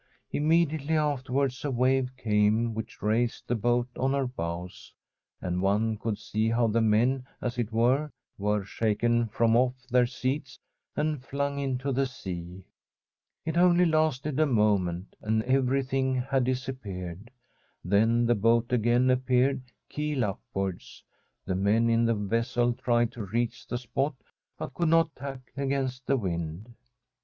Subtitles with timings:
[0.33, 4.91] Imme diately afterwards a wave came which raised the boat on her bows,
[5.39, 10.07] and one could see how the men, as it were, were shaken from off their
[10.07, 10.57] seats
[10.95, 12.63] and flung into the sea.
[13.45, 17.31] It only lasted a moment, [235] From a SWEDISH HOMESTEAD and everything had disappeared.
[17.85, 21.03] Then the boat" again appeared, keel upwards.
[21.45, 24.15] The men in the vessel tried to reach the spot,
[24.57, 26.73] but could not tack against the wind.